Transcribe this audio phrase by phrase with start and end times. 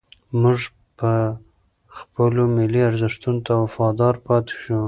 [0.41, 0.59] موږ
[0.97, 1.13] به
[1.97, 4.79] خپلو ملي ارزښتونو ته وفادار پاتې شو.